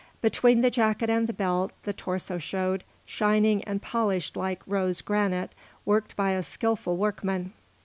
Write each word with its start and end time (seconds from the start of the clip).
Between 0.19 0.61
the 0.61 0.71
jacket 0.71 1.11
and 1.11 1.27
the 1.27 1.31
belt, 1.31 1.73
the 1.83 1.93
torso 1.93 2.39
showed, 2.39 2.83
shining 3.05 3.63
and 3.65 3.83
polished 3.83 4.35
like 4.35 4.63
rose 4.65 4.99
granite 4.99 5.51
worked 5.85 6.15
by 6.15 6.31
a 6.31 6.41
skilful 6.41 6.97
workman. 6.97 7.53